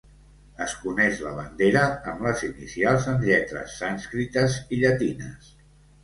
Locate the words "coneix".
0.83-1.19